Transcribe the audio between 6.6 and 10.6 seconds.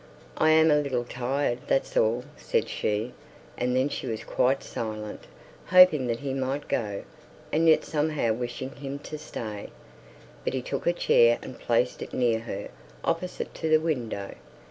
go, and yet somehow wishing him to stay. But